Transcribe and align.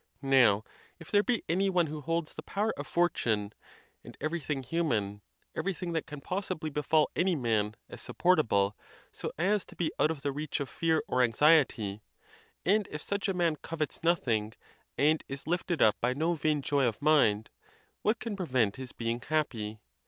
Now, 0.23 0.63
if 0.99 1.11
there 1.11 1.21
be 1.21 1.43
any 1.47 1.69
one 1.69 1.85
who 1.85 2.01
holds 2.01 2.33
the 2.33 2.41
power 2.41 2.73
of 2.75 2.87
fortune, 2.87 3.53
and 4.03 4.17
everything 4.19 4.63
human, 4.63 5.21
everything 5.55 5.91
that 5.93 6.07
can 6.07 6.21
possibly 6.21 6.71
befall 6.71 7.11
any 7.15 7.35
man, 7.35 7.75
as 7.87 8.01
supportable, 8.01 8.75
so.as 9.11 9.63
to 9.65 9.75
be 9.75 9.91
out 9.99 10.09
of 10.09 10.23
the 10.23 10.31
reach 10.31 10.59
of 10.59 10.69
fear 10.69 11.03
or 11.07 11.21
anxiety, 11.21 12.01
and 12.65 12.87
if 12.89 13.03
such 13.03 13.27
a 13.29 13.35
man 13.35 13.57
covets 13.57 14.01
nothing, 14.03 14.53
and 14.97 15.23
is 15.27 15.45
lifted 15.45 15.83
up 15.83 16.01
by 16.01 16.15
no 16.15 16.33
vain 16.33 16.63
joy 16.63 16.87
of 16.87 16.99
mind, 16.99 17.51
what 18.01 18.17
can 18.19 18.35
prevent 18.35 18.77
his 18.77 18.93
being 18.93 19.21
happy? 19.21 19.81